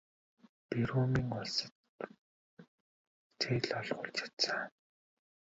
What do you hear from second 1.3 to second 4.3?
улсад зээл олгуулж